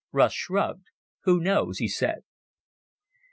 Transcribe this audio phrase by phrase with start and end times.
[0.11, 0.87] Russ shrugged.
[1.25, 2.23] "Who knows?" he said.